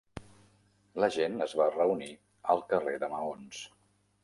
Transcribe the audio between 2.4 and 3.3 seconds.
al carrer de